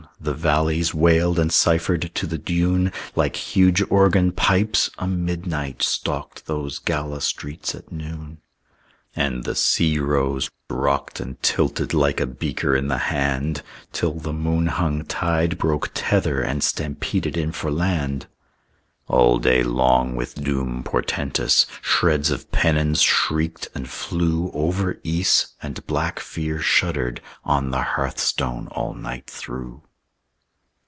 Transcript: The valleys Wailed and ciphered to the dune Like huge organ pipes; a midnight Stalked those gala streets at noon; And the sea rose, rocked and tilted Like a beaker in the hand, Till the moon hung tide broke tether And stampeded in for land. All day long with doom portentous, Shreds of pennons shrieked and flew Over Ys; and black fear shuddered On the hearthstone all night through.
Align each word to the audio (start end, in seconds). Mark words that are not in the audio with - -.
The 0.19 0.33
valleys 0.35 0.93
Wailed 0.93 1.39
and 1.39 1.51
ciphered 1.51 2.11
to 2.13 2.27
the 2.27 2.37
dune 2.37 2.91
Like 3.15 3.35
huge 3.35 3.81
organ 3.89 4.31
pipes; 4.31 4.91
a 4.99 5.07
midnight 5.07 5.81
Stalked 5.81 6.45
those 6.45 6.77
gala 6.77 7.21
streets 7.21 7.73
at 7.73 7.91
noon; 7.91 8.37
And 9.15 9.45
the 9.45 9.55
sea 9.55 9.97
rose, 9.97 10.47
rocked 10.69 11.19
and 11.19 11.41
tilted 11.41 11.95
Like 11.95 12.19
a 12.19 12.27
beaker 12.27 12.75
in 12.75 12.87
the 12.87 12.99
hand, 12.99 13.63
Till 13.91 14.13
the 14.13 14.31
moon 14.33 14.67
hung 14.67 15.05
tide 15.05 15.57
broke 15.57 15.89
tether 15.95 16.39
And 16.39 16.63
stampeded 16.63 17.35
in 17.35 17.51
for 17.51 17.71
land. 17.71 18.27
All 19.07 19.39
day 19.39 19.63
long 19.63 20.15
with 20.15 20.35
doom 20.35 20.83
portentous, 20.83 21.65
Shreds 21.81 22.29
of 22.29 22.51
pennons 22.51 23.01
shrieked 23.01 23.69
and 23.73 23.89
flew 23.89 24.51
Over 24.53 24.99
Ys; 25.03 25.53
and 25.63 25.85
black 25.87 26.19
fear 26.19 26.59
shuddered 26.59 27.21
On 27.43 27.71
the 27.71 27.81
hearthstone 27.81 28.67
all 28.67 28.93
night 28.93 29.27
through. 29.27 29.81